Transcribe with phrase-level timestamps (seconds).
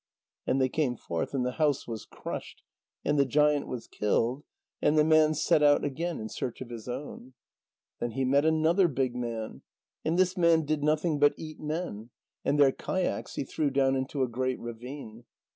[0.47, 2.63] And they came forth, and the house was crushed
[3.05, 4.43] and the giant was killed,
[4.81, 7.33] and the man set out again in search of his own.
[7.99, 9.61] Then he met another big man,
[10.03, 12.09] and this man did nothing but eat men,
[12.43, 15.23] and their kayaks he threw down into a great ravine.